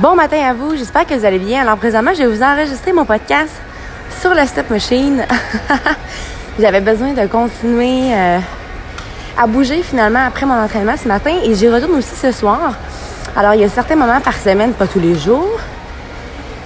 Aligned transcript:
Bon 0.00 0.14
matin 0.14 0.38
à 0.48 0.54
vous, 0.54 0.74
j'espère 0.74 1.04
que 1.04 1.12
vous 1.12 1.26
allez 1.26 1.38
bien. 1.38 1.60
Alors 1.60 1.76
présentement, 1.76 2.12
je 2.14 2.20
vais 2.22 2.26
vous 2.26 2.42
enregistrer 2.42 2.94
mon 2.94 3.04
podcast 3.04 3.52
sur 4.22 4.32
la 4.32 4.46
step 4.46 4.70
machine. 4.70 5.22
J'avais 6.58 6.80
besoin 6.80 7.12
de 7.12 7.26
continuer 7.26 8.14
euh, 8.14 8.38
à 9.38 9.46
bouger 9.46 9.82
finalement 9.82 10.24
après 10.26 10.46
mon 10.46 10.54
entraînement 10.54 10.94
ce 10.96 11.06
matin 11.06 11.32
et 11.44 11.54
j'y 11.54 11.68
retourne 11.68 11.92
aussi 11.92 12.16
ce 12.16 12.32
soir. 12.32 12.72
Alors 13.36 13.52
il 13.52 13.60
y 13.60 13.64
a 13.64 13.68
certains 13.68 13.96
moments 13.96 14.22
par 14.22 14.34
semaine, 14.34 14.72
pas 14.72 14.86
tous 14.86 14.98
les 14.98 15.14
jours, 15.14 15.60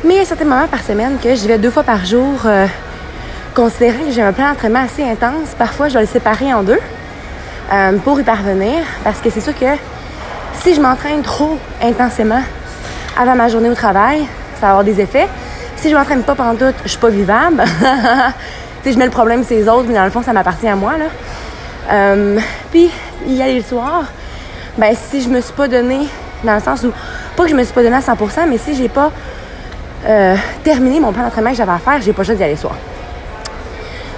mais 0.04 0.14
il 0.14 0.18
y 0.18 0.20
a 0.20 0.24
certains 0.24 0.44
moments 0.44 0.68
par 0.68 0.84
semaine 0.84 1.18
que 1.20 1.34
j'y 1.34 1.48
vais 1.48 1.58
deux 1.58 1.70
fois 1.70 1.82
par 1.82 2.04
jour. 2.04 2.42
Euh, 2.44 2.68
considérant 3.56 4.04
que 4.06 4.12
j'ai 4.12 4.22
un 4.22 4.32
plan 4.32 4.50
d'entraînement 4.50 4.84
assez 4.84 5.02
intense, 5.02 5.48
parfois 5.58 5.88
je 5.88 5.94
vais 5.94 6.02
le 6.02 6.06
séparer 6.06 6.54
en 6.54 6.62
deux 6.62 6.78
euh, 7.72 7.98
pour 8.04 8.20
y 8.20 8.22
parvenir 8.22 8.84
parce 9.02 9.18
que 9.18 9.30
c'est 9.30 9.40
sûr 9.40 9.58
que 9.58 9.74
si 10.60 10.76
je 10.76 10.80
m'entraîne 10.80 11.22
trop 11.22 11.58
intensément, 11.82 12.42
avant 13.16 13.34
ma 13.34 13.48
journée 13.48 13.70
au 13.70 13.74
travail, 13.74 14.26
ça 14.54 14.62
va 14.62 14.68
avoir 14.68 14.84
des 14.84 15.00
effets. 15.00 15.28
Si 15.76 15.90
je 15.90 15.96
m'entraîne 15.96 16.22
pas 16.22 16.34
pendant 16.34 16.54
tout, 16.54 16.74
je 16.84 16.88
suis 16.88 16.98
pas 16.98 17.08
vivable. 17.08 17.62
si 18.82 18.92
je 18.92 18.98
mets 18.98 19.04
le 19.04 19.10
problème 19.10 19.44
c'est 19.44 19.56
les 19.56 19.68
autres, 19.68 19.86
mais 19.88 19.94
dans 19.94 20.04
le 20.04 20.10
fond, 20.10 20.22
ça 20.22 20.32
m'appartient 20.32 20.68
à 20.68 20.76
moi. 20.76 20.92
Là. 20.98 21.04
Euh, 21.90 22.38
puis, 22.70 22.90
y 23.26 23.42
aller 23.42 23.56
le 23.56 23.62
soir, 23.62 24.04
ben 24.78 24.94
si 24.94 25.22
je 25.22 25.28
me 25.28 25.40
suis 25.40 25.52
pas 25.52 25.68
donné, 25.68 25.98
dans 26.44 26.54
le 26.54 26.60
sens 26.60 26.82
où, 26.82 26.92
pas 27.36 27.44
que 27.44 27.50
je 27.50 27.54
me 27.54 27.64
suis 27.64 27.72
pas 27.72 27.82
donné 27.82 27.96
à 27.96 28.00
100%, 28.00 28.48
mais 28.48 28.58
si 28.58 28.74
j'ai 28.74 28.88
pas 28.88 29.10
euh, 30.06 30.36
terminé 30.64 31.00
mon 31.00 31.12
plan 31.12 31.24
d'entraînement 31.24 31.50
que 31.50 31.56
j'avais 31.56 31.72
à 31.72 31.78
faire, 31.78 32.00
j'ai 32.00 32.12
pas 32.12 32.22
le 32.22 32.34
d'y 32.34 32.42
aller 32.42 32.54
le 32.54 32.58
soir. 32.58 32.74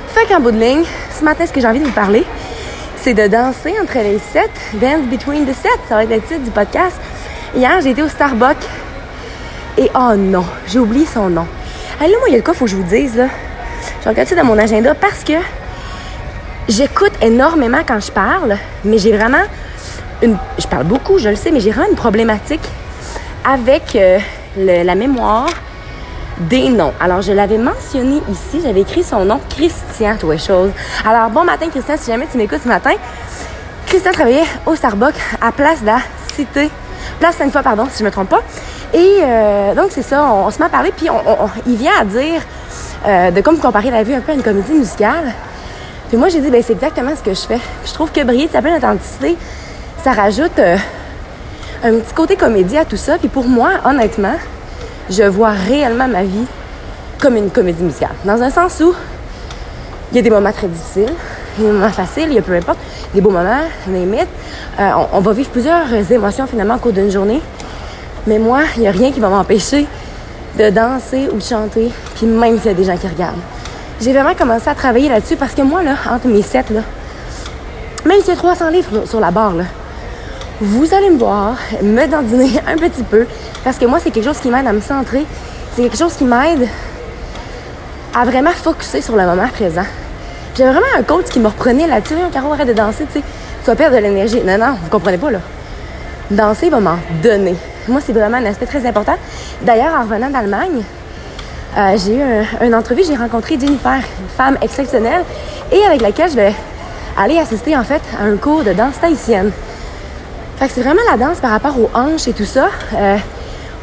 Fait 0.08 0.26
qu'en 0.26 0.40
bout 0.40 0.50
de 0.50 0.58
ligne, 0.58 0.84
ce 1.16 1.24
matin, 1.24 1.46
ce 1.46 1.52
que 1.52 1.60
j'ai 1.60 1.66
envie 1.66 1.80
de 1.80 1.84
vous 1.84 1.92
parler, 1.92 2.24
c'est 2.96 3.14
de 3.14 3.26
danser 3.26 3.74
entre 3.80 3.98
les 3.98 4.18
sets, 4.18 4.50
dance 4.74 5.06
between 5.10 5.46
the 5.46 5.54
sets, 5.54 5.68
ça 5.88 5.94
va 5.94 6.04
être 6.04 6.10
le 6.10 6.20
titre 6.20 6.42
du 6.42 6.50
podcast. 6.50 6.96
Hier, 7.54 7.80
j'ai 7.80 7.90
été 7.90 8.02
au 8.02 8.08
Starbucks 8.08 8.66
et 9.78 9.90
oh 9.94 10.14
non, 10.16 10.44
j'ai 10.66 10.80
oublié 10.80 11.06
son 11.06 11.30
nom. 11.30 11.46
Allez, 12.00 12.10
là, 12.10 12.18
moi, 12.18 12.28
il 12.28 12.32
y 12.32 12.34
a 12.34 12.38
le 12.38 12.42
quoi, 12.42 12.52
faut 12.52 12.64
que 12.64 12.70
je 12.70 12.76
vous 12.76 12.82
dise, 12.82 13.16
là. 13.16 13.28
Je 14.02 14.08
regarde 14.08 14.28
ça 14.28 14.34
dans 14.34 14.44
mon 14.44 14.58
agenda 14.58 14.94
parce 14.94 15.22
que 15.22 15.34
j'écoute 16.68 17.12
énormément 17.22 17.78
quand 17.86 18.00
je 18.00 18.10
parle, 18.10 18.56
mais 18.84 18.98
j'ai 18.98 19.16
vraiment 19.16 19.42
une. 20.20 20.36
Je 20.58 20.66
parle 20.66 20.84
beaucoup, 20.84 21.18
je 21.18 21.28
le 21.28 21.36
sais, 21.36 21.52
mais 21.52 21.60
j'ai 21.60 21.70
vraiment 21.70 21.88
une 21.90 21.96
problématique 21.96 22.68
avec 23.44 23.94
euh, 23.94 24.18
la 24.56 24.94
mémoire 24.96 25.48
des 26.40 26.68
noms. 26.70 26.92
Alors, 27.00 27.22
je 27.22 27.32
l'avais 27.32 27.58
mentionné 27.58 28.20
ici, 28.30 28.60
j'avais 28.62 28.80
écrit 28.80 29.04
son 29.04 29.24
nom, 29.24 29.40
Christian 29.48 30.16
toi 30.16 30.36
chose. 30.36 30.70
Alors, 31.06 31.30
bon 31.30 31.44
matin, 31.44 31.68
Christian, 31.70 31.94
si 31.96 32.10
jamais 32.10 32.26
tu 32.30 32.36
m'écoutes 32.36 32.62
ce 32.64 32.68
matin. 32.68 32.94
Christian 33.86 34.12
travaillait 34.12 34.44
au 34.66 34.74
Starbucks 34.74 35.14
à 35.40 35.52
Place 35.52 35.82
de 35.82 35.86
la 35.86 35.98
Cité. 36.34 36.68
Place 37.20 37.36
Sainte-Foy, 37.36 37.62
pardon, 37.62 37.86
si 37.90 38.00
je 38.00 38.04
me 38.04 38.10
trompe 38.10 38.28
pas. 38.28 38.42
Et 38.94 39.18
euh, 39.22 39.74
donc, 39.74 39.88
c'est 39.90 40.02
ça, 40.02 40.24
on, 40.24 40.50
se 40.50 40.58
met 40.58 40.66
à 40.66 40.68
parler, 40.68 40.92
puis 40.96 41.08
il 41.66 41.76
vient 41.76 41.92
à 42.00 42.04
dire 42.04 42.40
euh, 43.06 43.30
de 43.30 43.40
comme 43.40 43.58
comparer 43.58 43.90
la 43.90 44.02
vie 44.02 44.14
un 44.14 44.20
peu 44.20 44.32
à 44.32 44.34
une 44.34 44.42
comédie 44.42 44.72
musicale. 44.72 45.32
Puis 46.08 46.16
moi, 46.16 46.28
j'ai 46.28 46.40
dit, 46.40 46.50
ben 46.50 46.62
c'est 46.62 46.72
exactement 46.72 47.12
ce 47.14 47.22
que 47.22 47.34
je 47.34 47.40
fais. 47.40 47.60
je 47.84 47.92
trouve 47.92 48.10
que 48.10 48.24
briller 48.24 48.46
de 48.46 48.52
sa 48.52 48.62
pleine 48.62 48.76
authenticité, 48.76 49.36
ça 50.02 50.12
rajoute 50.12 50.58
euh, 50.58 50.76
un 51.84 51.92
petit 51.92 52.14
côté 52.14 52.36
comédie 52.36 52.78
à 52.78 52.86
tout 52.86 52.96
ça. 52.96 53.18
Puis 53.18 53.28
pour 53.28 53.46
moi, 53.46 53.72
honnêtement, 53.84 54.36
je 55.10 55.24
vois 55.24 55.50
réellement 55.50 56.08
ma 56.08 56.22
vie 56.22 56.46
comme 57.18 57.36
une 57.36 57.50
comédie 57.50 57.82
musicale. 57.82 58.14
Dans 58.24 58.42
un 58.42 58.50
sens 58.50 58.80
où 58.80 58.94
il 60.12 60.16
y 60.16 60.18
a 60.18 60.22
des 60.22 60.30
moments 60.30 60.52
très 60.52 60.68
difficiles, 60.68 61.12
des 61.58 61.66
moments 61.66 61.90
faciles, 61.90 62.28
il 62.28 62.34
y 62.34 62.38
a 62.38 62.42
peu 62.42 62.54
importe, 62.54 62.78
des 63.12 63.20
beaux 63.20 63.30
moments, 63.30 63.64
des 63.86 63.98
mythes. 63.98 64.28
on, 64.78 65.06
on 65.12 65.20
va 65.20 65.32
vivre 65.32 65.50
plusieurs 65.50 66.10
émotions 66.10 66.46
finalement 66.46 66.76
au 66.76 66.78
cours 66.78 66.92
d'une 66.92 67.10
journée. 67.10 67.42
Mais 68.28 68.38
moi, 68.38 68.60
il 68.76 68.82
n'y 68.82 68.88
a 68.88 68.90
rien 68.90 69.10
qui 69.10 69.20
va 69.20 69.30
m'empêcher 69.30 69.86
de 70.58 70.68
danser 70.68 71.30
ou 71.32 71.38
de 71.38 71.42
chanter, 71.42 71.90
puis 72.14 72.26
même 72.26 72.58
s'il 72.58 72.66
y 72.66 72.74
a 72.74 72.74
des 72.74 72.84
gens 72.84 72.96
qui 72.98 73.08
regardent. 73.08 73.40
J'ai 74.02 74.12
vraiment 74.12 74.34
commencé 74.34 74.68
à 74.68 74.74
travailler 74.74 75.08
là-dessus 75.08 75.36
parce 75.36 75.54
que 75.54 75.62
moi, 75.62 75.82
là, 75.82 75.94
entre 76.10 76.28
mes 76.28 76.42
sets, 76.42 76.66
là, 76.70 76.82
même 78.04 78.20
s'il 78.20 78.28
y 78.28 78.32
a 78.32 78.36
300 78.36 78.68
livres 78.68 79.06
sur 79.06 79.18
la 79.18 79.30
barre, 79.30 79.54
là, 79.54 79.64
vous 80.60 80.92
allez 80.92 81.08
me 81.08 81.16
voir 81.16 81.56
me 81.82 82.06
dandiner 82.06 82.60
un 82.66 82.76
petit 82.76 83.02
peu 83.02 83.26
parce 83.64 83.78
que 83.78 83.86
moi, 83.86 83.98
c'est 83.98 84.10
quelque 84.10 84.26
chose 84.26 84.40
qui 84.40 84.50
m'aide 84.50 84.66
à 84.66 84.74
me 84.74 84.82
centrer. 84.82 85.24
C'est 85.74 85.82
quelque 85.82 85.96
chose 85.96 86.12
qui 86.12 86.24
m'aide 86.24 86.68
à 88.14 88.24
vraiment 88.26 88.50
focuser 88.50 89.00
sur 89.00 89.16
le 89.16 89.24
moment 89.24 89.48
présent. 89.48 89.86
J'ai 90.54 90.64
vraiment 90.64 90.80
un 90.98 91.02
coach 91.02 91.26
qui 91.26 91.40
me 91.40 91.46
reprenait 91.46 91.86
là-dessus. 91.86 92.14
Caro, 92.30 92.52
arrête 92.52 92.68
de 92.68 92.74
danser, 92.74 93.06
tu 93.06 93.20
sais. 93.20 93.24
Tu 93.62 93.66
vas 93.70 93.76
perdre 93.76 93.96
de 93.96 94.02
l'énergie. 94.02 94.42
Non, 94.44 94.58
non, 94.58 94.74
vous 94.82 94.90
comprenez 94.90 95.16
pas, 95.16 95.30
là. 95.30 95.38
Danser 96.30 96.68
va 96.68 96.80
m'en 96.80 96.98
donner. 97.22 97.54
Moi, 97.88 98.00
c'est 98.04 98.12
vraiment 98.12 98.36
un 98.36 98.44
aspect 98.44 98.66
très 98.66 98.86
important. 98.86 99.16
D'ailleurs, 99.62 99.94
en 99.98 100.02
revenant 100.02 100.30
d'Allemagne, 100.30 100.82
euh, 101.76 101.96
j'ai 101.96 102.16
eu 102.16 102.66
une 102.66 102.74
entrevue, 102.74 103.02
j'ai 103.06 103.16
rencontré 103.16 103.58
Jennifer, 103.58 103.96
une 103.96 104.28
femme 104.36 104.58
exceptionnelle, 104.62 105.22
et 105.72 105.82
avec 105.84 106.00
laquelle 106.02 106.30
je 106.30 106.36
vais 106.36 106.54
aller 107.16 107.38
assister 107.38 107.76
en 107.76 107.84
fait 107.84 108.02
à 108.20 108.24
un 108.24 108.36
cours 108.36 108.62
de 108.62 108.72
danse 108.72 109.00
tahitienne. 109.00 109.50
Fait 110.58 110.66
que 110.66 110.72
c'est 110.74 110.82
vraiment 110.82 111.00
la 111.10 111.16
danse 111.16 111.38
par 111.38 111.50
rapport 111.50 111.78
aux 111.78 111.90
hanches 111.94 112.28
et 112.28 112.32
tout 112.32 112.44
ça. 112.44 112.68
Il 112.92 112.98
euh, 112.98 113.16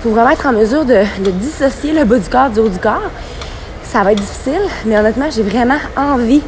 faut 0.01 0.09
vraiment 0.09 0.31
être 0.31 0.45
en 0.45 0.53
mesure 0.53 0.85
de, 0.85 1.03
dissocier 1.31 1.93
le 1.93 2.05
bas 2.05 2.17
du 2.17 2.29
corps 2.29 2.49
du 2.49 2.59
haut 2.59 2.69
du 2.69 2.79
corps. 2.79 3.09
Ça 3.83 4.03
va 4.03 4.11
être 4.11 4.19
difficile, 4.19 4.61
mais 4.85 4.97
honnêtement, 4.97 5.27
j'ai 5.33 5.43
vraiment 5.43 5.77
envie 5.95 6.41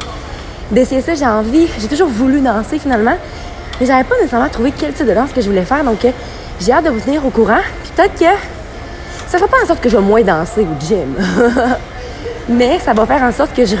d'essayer 0.70 1.00
ça. 1.00 1.14
J'ai 1.14 1.26
envie, 1.26 1.66
j'ai 1.78 1.88
toujours 1.88 2.08
voulu 2.08 2.40
danser 2.40 2.78
finalement, 2.78 3.16
mais 3.80 3.86
j'avais 3.86 4.04
pas 4.04 4.16
nécessairement 4.16 4.48
trouvé 4.48 4.72
quel 4.76 4.92
type 4.92 5.06
de 5.06 5.14
danse 5.14 5.30
que 5.32 5.40
je 5.40 5.48
voulais 5.48 5.64
faire. 5.64 5.84
Donc, 5.84 6.04
euh, 6.04 6.10
j'ai 6.60 6.72
hâte 6.72 6.84
de 6.84 6.90
vous 6.90 7.00
tenir 7.00 7.24
au 7.24 7.30
courant. 7.30 7.60
Puis 7.82 7.92
peut-être 7.94 8.14
que 8.14 8.36
ça 9.28 9.36
ne 9.36 9.42
fait 9.42 9.48
pas 9.48 9.58
en 9.62 9.66
sorte 9.66 9.80
que 9.80 9.88
je 9.88 9.96
vais 9.96 10.02
moins 10.02 10.22
danser 10.22 10.62
au 10.62 10.86
gym. 10.86 11.14
Mais 12.48 12.78
ça 12.78 12.94
va 12.94 13.04
faire 13.06 13.22
en 13.22 13.32
sorte 13.32 13.54
que 13.54 13.64
je, 13.66 13.76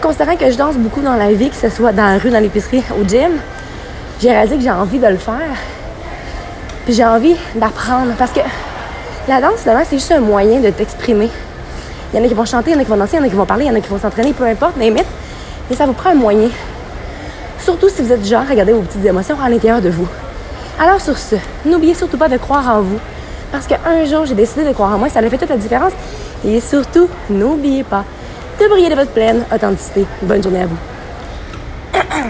Considérant 0.00 0.36
que 0.36 0.50
je 0.50 0.56
danse 0.56 0.76
beaucoup 0.76 1.00
dans 1.00 1.16
la 1.16 1.32
vie, 1.32 1.50
que 1.50 1.56
ce 1.56 1.68
soit 1.68 1.92
dans 1.92 2.04
la 2.04 2.18
rue, 2.18 2.30
dans 2.30 2.40
l'épicerie, 2.40 2.82
au 2.98 3.06
gym, 3.06 3.32
j'ai 4.20 4.30
réalisé 4.30 4.56
que 4.56 4.62
j'ai 4.62 4.70
envie 4.70 4.98
de 4.98 5.06
le 5.06 5.16
faire. 5.16 5.56
Puis 6.84 6.94
j'ai 6.94 7.04
envie 7.04 7.36
d'apprendre. 7.54 8.12
Parce 8.18 8.30
que 8.32 8.40
la 9.28 9.40
danse, 9.40 9.60
finalement, 9.60 9.84
c'est 9.88 9.96
juste 9.96 10.12
un 10.12 10.20
moyen 10.20 10.60
de 10.60 10.70
t'exprimer. 10.70 11.30
Il 12.12 12.18
y 12.18 12.22
en 12.22 12.24
a 12.24 12.28
qui 12.28 12.34
vont 12.34 12.44
chanter, 12.44 12.70
il 12.70 12.74
y 12.74 12.76
en 12.76 12.80
a 12.80 12.84
qui 12.84 12.90
vont 12.90 12.96
danser, 12.96 13.16
il 13.16 13.20
y 13.20 13.22
en 13.22 13.26
a 13.26 13.28
qui 13.28 13.34
vont 13.34 13.46
parler, 13.46 13.64
il 13.64 13.68
y 13.68 13.70
en 13.70 13.74
a 13.74 13.80
qui 13.80 13.88
vont 13.88 13.98
s'entraîner, 13.98 14.32
peu 14.32 14.44
importe, 14.44 14.78
limite. 14.78 15.06
Mais 15.68 15.76
ça 15.76 15.84
vous 15.84 15.92
prend 15.92 16.10
un 16.10 16.14
moyen. 16.14 16.48
Surtout 17.58 17.88
si 17.88 18.02
vous 18.02 18.12
êtes 18.12 18.24
genre 18.24 18.42
à 18.42 18.50
regarder 18.50 18.72
vos 18.72 18.82
petites 18.82 19.04
émotions 19.04 19.36
à 19.42 19.48
l'intérieur 19.48 19.82
de 19.82 19.90
vous. 19.90 20.06
Alors 20.78 21.00
sur 21.00 21.16
ce, 21.16 21.36
n'oubliez 21.64 21.94
surtout 21.94 22.18
pas 22.18 22.28
de 22.28 22.36
croire 22.36 22.68
en 22.68 22.82
vous. 22.82 22.98
Parce 23.50 23.66
qu'un 23.66 24.04
jour, 24.04 24.26
j'ai 24.26 24.34
décidé 24.34 24.64
de 24.64 24.72
croire 24.72 24.94
en 24.94 24.98
moi, 24.98 25.08
ça 25.08 25.20
a 25.20 25.30
fait 25.30 25.38
toute 25.38 25.48
la 25.48 25.56
différence. 25.56 25.92
Et 26.44 26.60
surtout, 26.60 27.08
n'oubliez 27.30 27.82
pas 27.82 28.04
de 28.60 28.68
briller 28.68 28.90
de 28.90 28.94
votre 28.94 29.12
pleine 29.12 29.44
authenticité. 29.54 30.04
Bonne 30.22 30.42
journée 30.42 30.62
à 30.62 30.66
vous. 30.66 30.76